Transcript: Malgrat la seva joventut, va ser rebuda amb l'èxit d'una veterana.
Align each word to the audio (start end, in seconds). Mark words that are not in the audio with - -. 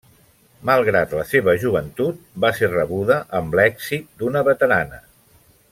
Malgrat 0.69 1.11
la 1.17 1.25
seva 1.33 1.53
joventut, 1.65 2.23
va 2.45 2.51
ser 2.61 2.71
rebuda 2.73 3.19
amb 3.41 3.61
l'èxit 3.61 4.09
d'una 4.23 4.47
veterana. 4.49 5.01